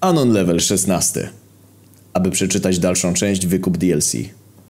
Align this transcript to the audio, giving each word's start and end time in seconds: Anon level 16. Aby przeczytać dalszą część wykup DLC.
Anon 0.00 0.32
level 0.32 0.60
16. 0.60 1.30
Aby 2.12 2.30
przeczytać 2.30 2.78
dalszą 2.78 3.14
część 3.14 3.46
wykup 3.46 3.76
DLC. 3.76 4.16